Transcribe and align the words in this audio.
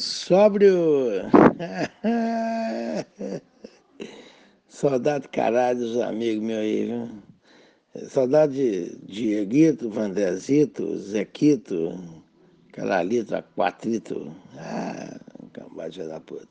Sobre. 0.00 0.66
Saudade 4.68 5.28
caralho 5.32 5.80
dos 5.80 5.98
amigos 5.98 6.44
meus 6.44 6.60
aí, 6.60 6.86
viu? 6.86 7.08
Saudade 8.08 8.54
de 8.54 8.96
Dieguito, 9.06 9.90
Vandezito, 9.90 10.96
Zequito, 10.98 11.98
Calalito, 12.72 13.34
Aquatrito. 13.34 14.34
Ah, 14.56 15.18
cambada 15.52 16.08
da 16.08 16.20
puta. 16.20 16.48